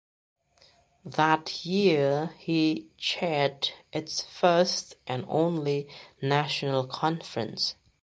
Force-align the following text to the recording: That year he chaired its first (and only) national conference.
That 1.05 1.63
year 1.63 2.33
he 2.39 2.87
chaired 2.97 3.69
its 3.93 4.21
first 4.25 4.95
(and 5.05 5.25
only) 5.29 5.87
national 6.19 6.87
conference. 6.87 7.75